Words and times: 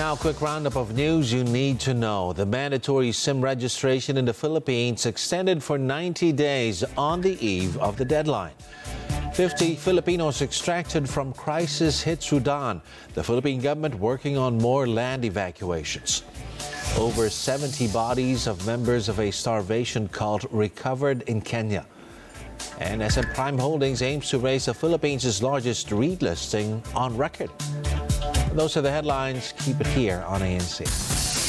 Now, 0.00 0.16
quick 0.16 0.40
roundup 0.40 0.76
of 0.76 0.94
news 0.94 1.30
you 1.30 1.44
need 1.44 1.78
to 1.80 1.92
know. 1.92 2.32
The 2.32 2.46
mandatory 2.46 3.12
SIM 3.12 3.42
registration 3.42 4.16
in 4.16 4.24
the 4.24 4.32
Philippines 4.32 5.04
extended 5.04 5.62
for 5.62 5.76
90 5.76 6.32
days 6.32 6.82
on 6.96 7.20
the 7.20 7.36
eve 7.46 7.76
of 7.76 7.98
the 7.98 8.06
deadline. 8.06 8.54
50 9.34 9.74
Filipinos 9.74 10.40
extracted 10.40 11.06
from 11.06 11.34
crisis 11.34 12.00
hit 12.00 12.22
Sudan. 12.22 12.80
The 13.12 13.22
Philippine 13.22 13.60
government 13.60 13.94
working 13.94 14.38
on 14.38 14.56
more 14.56 14.86
land 14.88 15.26
evacuations. 15.26 16.22
Over 16.96 17.28
70 17.28 17.88
bodies 17.88 18.46
of 18.46 18.66
members 18.66 19.10
of 19.10 19.20
a 19.20 19.30
starvation 19.30 20.08
cult 20.08 20.46
recovered 20.50 21.28
in 21.28 21.42
Kenya. 21.42 21.84
And 22.78 23.02
SM 23.02 23.34
Prime 23.34 23.58
Holdings 23.58 24.00
aims 24.00 24.30
to 24.30 24.38
raise 24.38 24.64
the 24.64 24.72
Philippines' 24.72 25.42
largest 25.42 25.92
REIT 25.92 26.22
listing 26.22 26.82
on 26.94 27.14
record. 27.18 27.50
Those 28.52 28.76
are 28.76 28.82
the 28.82 28.90
headlines. 28.90 29.54
Keep 29.58 29.80
it 29.80 29.86
here 29.86 30.24
on 30.26 30.40
ANC. 30.40 31.39